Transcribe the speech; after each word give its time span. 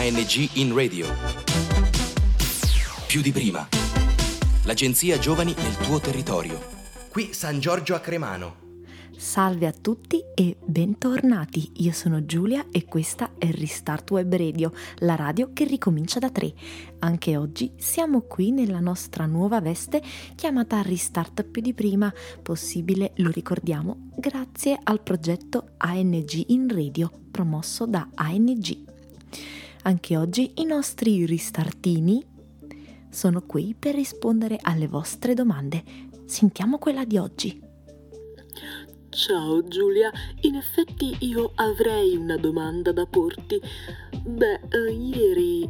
ANG 0.00 0.48
in 0.54 0.74
radio. 0.74 1.06
Più 3.06 3.20
di 3.20 3.32
prima. 3.32 3.68
L'agenzia 4.64 5.18
Giovani 5.18 5.54
nel 5.54 5.76
tuo 5.76 6.00
territorio. 6.00 6.58
Qui 7.10 7.34
San 7.34 7.60
Giorgio 7.60 7.94
a 7.94 8.00
Cremano. 8.00 8.78
Salve 9.14 9.66
a 9.66 9.74
tutti 9.78 10.24
e 10.34 10.56
bentornati. 10.64 11.72
Io 11.82 11.92
sono 11.92 12.24
Giulia 12.24 12.64
e 12.70 12.86
questa 12.86 13.32
è 13.36 13.50
Restart 13.50 14.10
Web 14.12 14.34
Radio, 14.34 14.72
la 15.00 15.16
radio 15.16 15.50
che 15.52 15.64
ricomincia 15.64 16.18
da 16.18 16.30
tre. 16.30 16.54
Anche 17.00 17.36
oggi 17.36 17.72
siamo 17.76 18.22
qui 18.22 18.52
nella 18.52 18.80
nostra 18.80 19.26
nuova 19.26 19.60
veste 19.60 20.02
chiamata 20.34 20.80
Restart 20.80 21.44
più 21.44 21.60
di 21.60 21.74
prima, 21.74 22.10
possibile, 22.40 23.12
lo 23.16 23.28
ricordiamo, 23.28 24.08
grazie 24.16 24.80
al 24.82 25.02
progetto 25.02 25.72
ANG 25.76 26.44
in 26.46 26.72
Radio 26.74 27.12
promosso 27.30 27.84
da 27.84 28.08
ANG. 28.14 28.88
Anche 29.82 30.16
oggi 30.16 30.52
i 30.56 30.64
nostri 30.64 31.24
ristartini 31.24 32.22
sono 33.08 33.40
qui 33.40 33.74
per 33.78 33.94
rispondere 33.94 34.58
alle 34.60 34.86
vostre 34.86 35.32
domande. 35.32 35.82
Sentiamo 36.26 36.78
quella 36.78 37.06
di 37.06 37.16
oggi. 37.16 37.60
Ciao 39.08 39.66
Giulia, 39.66 40.12
in 40.42 40.56
effetti 40.56 41.16
io 41.20 41.52
avrei 41.54 42.14
una 42.14 42.36
domanda 42.36 42.92
da 42.92 43.06
porti. 43.06 43.58
Beh, 44.22 44.60
eh, 44.68 44.92
ieri 44.92 45.68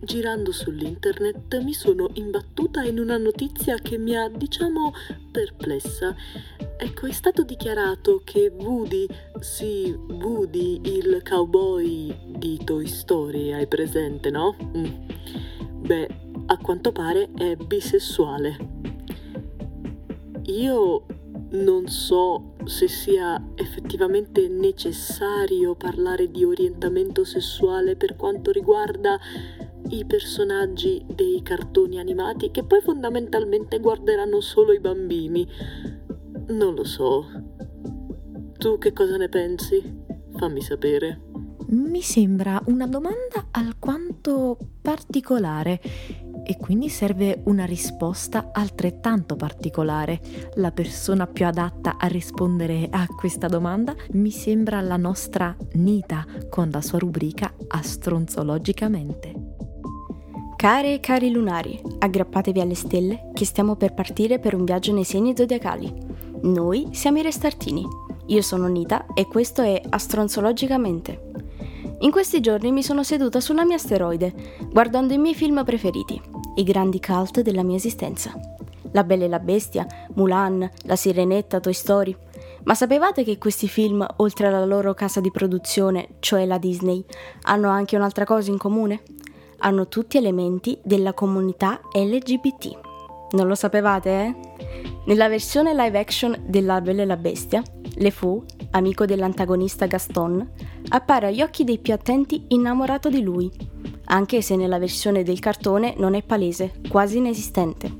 girando 0.00 0.50
sull'internet 0.50 1.62
mi 1.62 1.74
sono 1.74 2.08
imbattuta 2.14 2.82
in 2.82 2.98
una 2.98 3.18
notizia 3.18 3.76
che 3.76 3.98
mi 3.98 4.16
ha, 4.16 4.28
diciamo, 4.28 4.92
perplessa. 5.30 6.16
Ecco, 6.76 7.06
è 7.06 7.12
stato 7.12 7.42
dichiarato 7.44 8.22
che 8.24 8.52
Woody, 8.54 9.06
sì, 9.40 9.96
Woody, 10.08 10.80
il 10.84 11.22
cowboy 11.22 12.14
di 12.26 12.58
Toy 12.64 12.86
Story, 12.86 13.52
hai 13.52 13.66
presente, 13.66 14.30
no? 14.30 14.56
Mm. 14.76 15.84
Beh, 15.84 16.08
a 16.46 16.56
quanto 16.58 16.92
pare 16.92 17.30
è 17.36 17.56
bisessuale. 17.56 18.56
Io 20.46 21.06
non 21.52 21.86
so 21.86 22.54
se 22.64 22.88
sia 22.88 23.42
effettivamente 23.54 24.48
necessario 24.48 25.74
parlare 25.74 26.30
di 26.30 26.44
orientamento 26.44 27.24
sessuale 27.24 27.96
per 27.96 28.16
quanto 28.16 28.50
riguarda 28.50 29.18
i 29.88 30.04
personaggi 30.06 31.04
dei 31.06 31.42
cartoni 31.42 31.98
animati 31.98 32.50
che 32.50 32.64
poi 32.64 32.80
fondamentalmente 32.80 33.78
guarderanno 33.78 34.40
solo 34.40 34.72
i 34.72 34.80
bambini. 34.80 35.46
Non 36.48 36.74
lo 36.74 36.84
so. 36.84 37.24
Tu 38.58 38.78
che 38.78 38.92
cosa 38.92 39.16
ne 39.16 39.28
pensi? 39.28 40.00
Fammi 40.36 40.60
sapere. 40.60 41.20
Mi 41.68 42.02
sembra 42.02 42.60
una 42.66 42.86
domanda 42.86 43.46
alquanto 43.50 44.58
particolare 44.82 45.80
e 46.44 46.56
quindi 46.56 46.88
serve 46.88 47.40
una 47.46 47.64
risposta 47.64 48.50
altrettanto 48.52 49.36
particolare. 49.36 50.20
La 50.56 50.70
persona 50.70 51.26
più 51.26 51.46
adatta 51.46 51.96
a 51.98 52.06
rispondere 52.08 52.88
a 52.90 53.06
questa 53.06 53.46
domanda 53.46 53.94
mi 54.12 54.30
sembra 54.30 54.80
la 54.80 54.96
nostra 54.96 55.56
Nita 55.74 56.26
con 56.50 56.68
la 56.70 56.80
sua 56.80 56.98
rubrica 56.98 57.54
Astronzologicamente. 57.68 59.32
Care 60.56 60.94
e 60.94 61.00
cari 61.00 61.30
lunari, 61.30 61.80
aggrappatevi 61.98 62.60
alle 62.60 62.74
stelle 62.74 63.30
che 63.32 63.44
stiamo 63.44 63.76
per 63.76 63.94
partire 63.94 64.38
per 64.38 64.54
un 64.54 64.64
viaggio 64.64 64.92
nei 64.92 65.04
segni 65.04 65.34
zodiacali. 65.36 65.92
Noi 66.42 66.88
siamo 66.90 67.18
i 67.18 67.22
Restartini. 67.22 67.86
Io 68.26 68.42
sono 68.42 68.66
Nita 68.66 69.06
e 69.14 69.28
questo 69.28 69.62
è 69.62 69.80
Astronzologicamente. 69.88 71.30
In 72.00 72.10
questi 72.10 72.40
giorni 72.40 72.72
mi 72.72 72.82
sono 72.82 73.04
seduta 73.04 73.38
sulla 73.38 73.64
mia 73.64 73.76
asteroide, 73.76 74.58
guardando 74.72 75.14
i 75.14 75.18
miei 75.18 75.36
film 75.36 75.62
preferiti, 75.64 76.20
i 76.56 76.64
grandi 76.64 76.98
cult 76.98 77.42
della 77.42 77.62
mia 77.62 77.76
esistenza. 77.76 78.32
La 78.90 79.04
Bella 79.04 79.26
e 79.26 79.28
la 79.28 79.38
Bestia, 79.38 79.86
Mulan, 80.14 80.68
La 80.82 80.96
Sirenetta, 80.96 81.60
Toy 81.60 81.72
Story. 81.72 82.16
Ma 82.64 82.74
sapevate 82.74 83.22
che 83.22 83.38
questi 83.38 83.68
film, 83.68 84.04
oltre 84.16 84.48
alla 84.48 84.64
loro 84.64 84.94
casa 84.94 85.20
di 85.20 85.30
produzione, 85.30 86.16
cioè 86.18 86.44
la 86.44 86.58
Disney, 86.58 87.04
hanno 87.42 87.68
anche 87.68 87.94
un'altra 87.94 88.24
cosa 88.24 88.50
in 88.50 88.58
comune? 88.58 89.02
Hanno 89.58 89.86
tutti 89.86 90.16
elementi 90.16 90.76
della 90.82 91.14
comunità 91.14 91.80
LGBT. 91.92 92.90
Non 93.32 93.46
lo 93.46 93.54
sapevate, 93.54 94.10
eh? 94.10 94.34
Nella 95.06 95.28
versione 95.28 95.74
live 95.74 95.98
action 95.98 96.36
della 96.46 96.80
Bella 96.80 97.02
e 97.02 97.06
la 97.06 97.16
Bestia, 97.16 97.62
Le 97.94 98.10
Fou, 98.10 98.44
amico 98.70 99.06
dell'antagonista 99.06 99.86
Gaston, 99.86 100.50
appare 100.88 101.28
agli 101.28 101.42
occhi 101.42 101.64
dei 101.64 101.78
più 101.78 101.94
attenti 101.94 102.44
innamorato 102.48 103.08
di 103.08 103.22
lui, 103.22 103.50
anche 104.06 104.42
se 104.42 104.54
nella 104.54 104.78
versione 104.78 105.22
del 105.22 105.38
cartone 105.38 105.94
non 105.96 106.14
è 106.14 106.22
palese, 106.22 106.72
quasi 106.88 107.18
inesistente. 107.18 107.90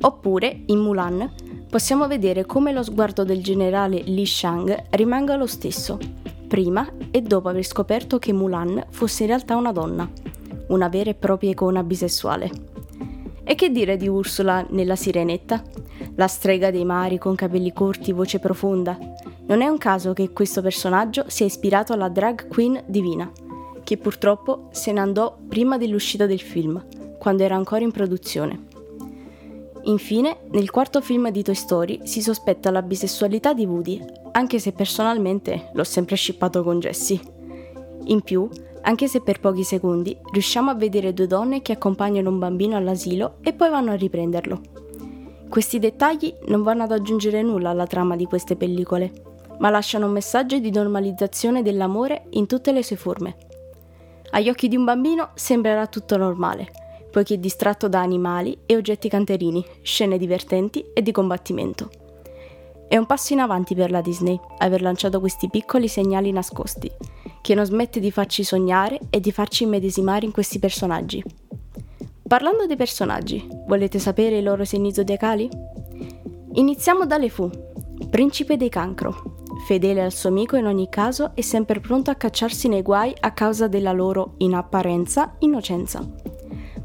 Oppure, 0.00 0.62
in 0.66 0.78
Mulan, 0.78 1.30
possiamo 1.68 2.06
vedere 2.06 2.46
come 2.46 2.72
lo 2.72 2.82
sguardo 2.82 3.24
del 3.24 3.42
generale 3.42 4.00
Li 4.00 4.24
Shang 4.24 4.86
rimanga 4.90 5.36
lo 5.36 5.46
stesso, 5.46 5.98
prima 6.46 6.88
e 7.10 7.20
dopo 7.20 7.50
aver 7.50 7.64
scoperto 7.64 8.18
che 8.18 8.32
Mulan 8.32 8.86
fosse 8.90 9.24
in 9.24 9.28
realtà 9.28 9.56
una 9.56 9.72
donna, 9.72 10.08
una 10.68 10.88
vera 10.88 11.10
e 11.10 11.14
propria 11.14 11.50
icona 11.50 11.82
bisessuale. 11.82 12.50
E 13.50 13.54
che 13.54 13.70
dire 13.70 13.96
di 13.96 14.06
Ursula 14.08 14.66
nella 14.68 14.94
Sirenetta? 14.94 15.62
La 16.16 16.26
strega 16.26 16.70
dei 16.70 16.84
mari 16.84 17.16
con 17.16 17.34
capelli 17.34 17.72
corti, 17.72 18.12
voce 18.12 18.40
profonda, 18.40 18.98
non 19.46 19.62
è 19.62 19.66
un 19.68 19.78
caso 19.78 20.12
che 20.12 20.32
questo 20.34 20.60
personaggio 20.60 21.24
sia 21.28 21.46
ispirato 21.46 21.94
alla 21.94 22.10
drag 22.10 22.46
queen 22.48 22.82
divina, 22.84 23.32
che 23.84 23.96
purtroppo 23.96 24.68
se 24.72 24.92
ne 24.92 25.00
andò 25.00 25.34
prima 25.48 25.78
dell'uscita 25.78 26.26
del 26.26 26.42
film, 26.42 26.84
quando 27.18 27.42
era 27.42 27.56
ancora 27.56 27.82
in 27.84 27.90
produzione. 27.90 28.66
Infine, 29.84 30.40
nel 30.50 30.70
quarto 30.70 31.00
film 31.00 31.30
di 31.30 31.42
Toy 31.42 31.54
Story 31.54 32.00
si 32.02 32.20
sospetta 32.20 32.70
la 32.70 32.82
bisessualità 32.82 33.54
di 33.54 33.64
Woody, 33.64 34.04
anche 34.32 34.58
se 34.58 34.72
personalmente 34.72 35.70
l'ho 35.72 35.84
sempre 35.84 36.16
shippato 36.16 36.62
con 36.62 36.80
Jessie. 36.80 37.18
In 38.08 38.20
più, 38.20 38.46
anche 38.88 39.06
se 39.06 39.20
per 39.20 39.38
pochi 39.38 39.64
secondi, 39.64 40.16
riusciamo 40.32 40.70
a 40.70 40.74
vedere 40.74 41.12
due 41.12 41.26
donne 41.26 41.60
che 41.60 41.72
accompagnano 41.72 42.30
un 42.30 42.38
bambino 42.38 42.74
all'asilo 42.74 43.34
e 43.42 43.52
poi 43.52 43.68
vanno 43.68 43.90
a 43.90 43.96
riprenderlo. 43.96 44.60
Questi 45.46 45.78
dettagli 45.78 46.34
non 46.46 46.62
vanno 46.62 46.84
ad 46.84 46.92
aggiungere 46.92 47.42
nulla 47.42 47.68
alla 47.68 47.86
trama 47.86 48.16
di 48.16 48.24
queste 48.24 48.56
pellicole, 48.56 49.12
ma 49.58 49.68
lasciano 49.68 50.06
un 50.06 50.12
messaggio 50.12 50.58
di 50.58 50.70
normalizzazione 50.70 51.62
dell'amore 51.62 52.28
in 52.30 52.46
tutte 52.46 52.72
le 52.72 52.82
sue 52.82 52.96
forme. 52.96 53.36
Agli 54.30 54.48
occhi 54.48 54.68
di 54.68 54.76
un 54.76 54.86
bambino 54.86 55.30
sembrerà 55.34 55.86
tutto 55.86 56.16
normale, 56.16 56.68
poiché 57.10 57.34
è 57.34 57.38
distratto 57.38 57.90
da 57.90 58.00
animali 58.00 58.56
e 58.64 58.74
oggetti 58.74 59.10
canterini, 59.10 59.62
scene 59.82 60.16
divertenti 60.16 60.82
e 60.94 61.02
di 61.02 61.12
combattimento. 61.12 61.90
È 62.88 62.96
un 62.96 63.04
passo 63.04 63.34
in 63.34 63.40
avanti 63.40 63.74
per 63.74 63.90
la 63.90 64.00
Disney 64.00 64.40
aver 64.58 64.80
lanciato 64.80 65.20
questi 65.20 65.50
piccoli 65.50 65.88
segnali 65.88 66.32
nascosti, 66.32 66.90
che 67.40 67.54
non 67.54 67.64
smette 67.64 68.00
di 68.00 68.10
farci 68.10 68.44
sognare 68.44 68.98
e 69.10 69.20
di 69.20 69.32
farci 69.32 69.64
immedesimare 69.64 70.24
in 70.24 70.32
questi 70.32 70.58
personaggi. 70.58 71.22
Parlando 72.28 72.66
dei 72.66 72.76
personaggi, 72.76 73.48
volete 73.66 73.98
sapere 73.98 74.38
i 74.38 74.42
loro 74.42 74.64
segni 74.64 74.92
zodiacali? 74.92 75.48
Iniziamo 76.52 77.06
da 77.06 77.18
Fu, 77.28 77.50
principe 78.10 78.58
dei 78.58 78.68
cancro, 78.68 79.36
fedele 79.66 80.02
al 80.02 80.12
suo 80.12 80.28
amico 80.28 80.56
in 80.56 80.66
ogni 80.66 80.88
caso 80.90 81.32
e 81.34 81.42
sempre 81.42 81.80
pronto 81.80 82.10
a 82.10 82.16
cacciarsi 82.16 82.68
nei 82.68 82.82
guai 82.82 83.14
a 83.18 83.32
causa 83.32 83.66
della 83.66 83.92
loro, 83.92 84.34
in 84.38 84.54
apparenza, 84.54 85.36
innocenza. 85.38 86.06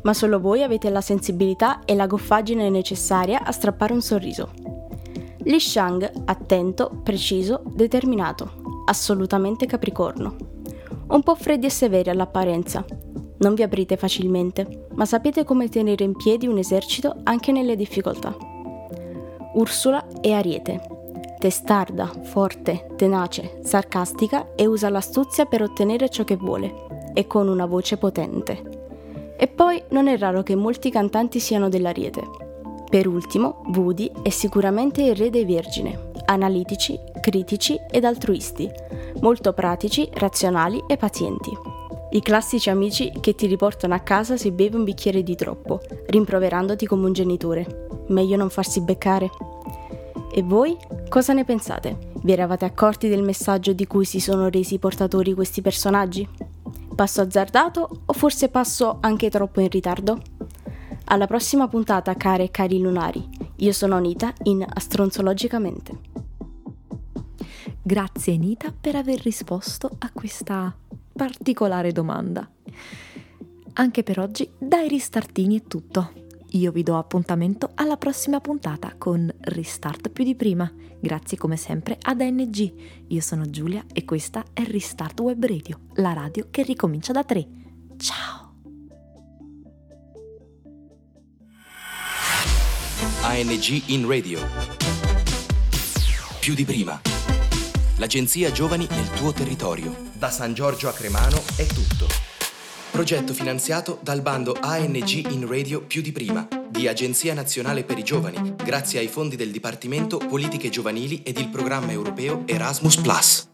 Ma 0.04 0.14
solo 0.14 0.40
voi 0.40 0.64
avete 0.64 0.90
la 0.90 1.02
sensibilità 1.02 1.84
e 1.84 1.94
la 1.96 2.08
goffaggine 2.08 2.70
necessaria 2.70 3.44
a 3.44 3.52
strappare 3.52 3.94
un 3.94 4.02
sorriso. 4.02 4.52
Li 5.40 5.60
Shang, 5.60 6.10
attento, 6.26 7.02
preciso, 7.04 7.64
determinato, 7.66 8.63
assolutamente 8.86 9.66
capricorno. 9.66 10.36
Un 11.08 11.22
po' 11.22 11.36
freddi 11.36 11.66
e 11.66 11.70
severi 11.70 12.10
all'apparenza. 12.10 12.86
Non 13.38 13.56
vi 13.56 13.64
aprite 13.64 13.98
facilmente, 13.98 14.88
ma 14.96 15.06
sapete 15.06 15.44
come 15.44 15.70
tenere 15.70 16.04
in 16.04 16.16
piedi 16.16 16.48
un 16.48 16.58
esercito 16.58 17.16
anche 17.24 17.52
nelle 17.52 17.76
difficoltà. 17.76 18.36
Ursula 19.56 20.06
e 20.22 20.34
Ariete, 20.34 20.82
testarda, 21.40 22.10
forte, 22.24 22.88
tenace, 22.96 23.60
sarcastica 23.64 24.56
e 24.56 24.66
usa 24.66 24.90
l'astuzia 24.90 25.46
per 25.46 25.62
ottenere 25.62 26.10
ciò 26.10 26.24
che 26.24 26.38
vuole, 26.38 27.12
e 27.14 27.28
con 27.28 27.48
una 27.48 27.66
voce 27.66 27.98
potente. 27.98 28.82
E 29.38 29.48
poi 29.48 29.84
non 29.90 30.08
è 30.08 30.18
raro 30.18 30.42
che 30.42 30.56
molti 30.56 30.90
cantanti 30.90 31.40
siano 31.40 31.68
dell'ariete. 31.68 32.22
Per 32.90 33.08
ultimo, 33.08 33.62
Woody 33.76 34.10
è 34.22 34.30
sicuramente 34.30 35.04
il 35.04 35.16
re 35.16 35.30
dei 35.30 35.46
vergine, 35.46 36.12
analitici, 36.26 36.98
critici 37.24 37.80
ed 37.90 38.04
altruisti, 38.04 38.70
molto 39.22 39.54
pratici, 39.54 40.10
razionali 40.16 40.84
e 40.88 40.98
pazienti. 40.98 41.52
I 42.12 42.22
classici 42.22 42.70
amici 42.70 43.14
che 43.22 43.34
ti 43.34 43.48
riportano 43.48 43.94
a 43.94 44.00
casa 44.00 44.36
se 44.36 44.52
bevi 44.52 44.76
un 44.76 44.84
bicchiere 44.84 45.24
di 45.24 45.34
troppo, 45.36 45.80
rimproverandoti 46.08 46.86
come 46.86 47.06
un 47.06 47.14
genitore. 47.14 47.88
Meglio 48.10 48.36
non 48.36 48.50
farsi 48.50 48.82
beccare. 48.82 49.30
E 50.34 50.44
voi 50.44 50.76
cosa 51.08 51.32
ne 51.32 51.46
pensate? 51.46 52.12
Vi 52.22 52.32
eravate 52.34 52.66
accorti 52.66 53.08
del 53.08 53.24
messaggio 53.24 53.72
di 53.72 53.88
cui 53.88 54.04
si 54.04 54.20
sono 54.20 54.50
resi 54.50 54.78
portatori 54.78 55.34
questi 55.34 55.62
personaggi? 55.62 56.28
Passo 56.94 57.22
azzardato 57.22 58.02
o 58.06 58.14
forse 58.14 58.50
passo 58.50 58.98
anche 59.00 59.30
troppo 59.30 59.62
in 59.62 59.70
ritardo? 59.70 60.20
Alla 61.06 61.28
prossima 61.28 61.70
puntata, 61.70 62.16
care 62.16 62.44
e 62.44 62.52
cari 62.52 62.80
lunari. 62.80 63.26
Io 63.58 63.72
sono 63.72 63.96
Anita 63.96 64.34
in 64.44 64.66
Astronzologicamente. 64.68 66.03
Grazie 67.86 68.36
Anita 68.36 68.72
per 68.72 68.96
aver 68.96 69.20
risposto 69.20 69.94
a 70.00 70.10
questa 70.14 70.74
particolare 71.12 71.92
domanda. 71.92 72.50
Anche 73.74 74.04
per 74.04 74.20
oggi 74.20 74.50
dai 74.58 74.88
ristartini 74.88 75.60
è 75.60 75.64
tutto. 75.68 76.14
Io 76.52 76.72
vi 76.72 76.82
do 76.82 76.98
appuntamento 76.98 77.72
alla 77.76 77.98
prossima 77.98 78.40
puntata 78.40 78.96
con 78.98 79.30
Restart 79.38 80.12
più 80.12 80.24
di 80.24 80.34
prima. 80.36 80.72
Grazie 80.98 81.38
come 81.38 81.58
sempre 81.58 81.98
ad 82.02 82.22
ANG. 82.22 82.74
Io 83.08 83.22
sono 83.22 83.50
Giulia 83.50 83.84
e 83.92 84.06
questa 84.06 84.46
è 84.54 84.64
Restart 84.64 85.20
Web 85.20 85.46
Radio, 85.46 85.82
la 85.96 86.14
radio 86.14 86.48
che 86.50 86.64
ricomincia 86.64 87.12
da 87.12 87.26
3. 87.26 87.48
Ciao! 87.98 88.54
ANG 93.24 93.84
in 93.88 94.08
radio. 94.08 94.40
Più 96.40 96.54
di 96.54 96.64
prima. 96.64 97.13
L'agenzia 98.04 98.52
Giovani 98.52 98.86
nel 98.90 99.10
tuo 99.12 99.32
territorio. 99.32 99.96
Da 100.12 100.30
San 100.30 100.54
Giorgio 100.54 100.90
a 100.90 100.92
Cremano 100.92 101.42
è 101.56 101.66
tutto. 101.66 102.06
Progetto 102.92 103.34
finanziato 103.34 103.98
dal 104.02 104.22
bando 104.22 104.58
ANG 104.60 105.32
in 105.32 105.48
Radio 105.48 105.80
più 105.80 106.02
di 106.02 106.12
prima 106.12 106.46
di 106.68 106.90
Agenzia 106.90 107.34
Nazionale 107.34 107.86
per 107.86 107.98
i 107.98 108.04
Giovani, 108.04 108.56
grazie 108.62 109.00
ai 109.00 109.08
fondi 109.08 109.38
del 109.38 109.52
Dipartimento 109.52 110.18
Politiche 110.18 110.68
Giovanili 110.68 111.24
ed 111.24 111.38
il 111.38 111.48
programma 111.48 111.94
europeo 111.94 112.44
Erasmus⁇ 112.46 112.98